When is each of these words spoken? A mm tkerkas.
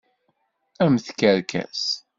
A 0.83 0.85
mm 0.93 0.97
tkerkas. 1.05 1.83